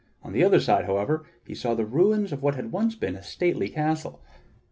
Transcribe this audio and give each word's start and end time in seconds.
On 0.23 0.33
the 0.33 0.43
other 0.43 0.59
side, 0.59 0.85
however, 0.85 1.27
he 1.45 1.53
saw 1.53 1.75
the 1.75 1.85
ruins 1.85 2.31
of 2.31 2.41
what 2.41 2.55
had 2.55 2.71
once 2.71 2.95
been 2.95 3.15
a 3.15 3.21
stately 3.21 3.69
castle. 3.69 4.19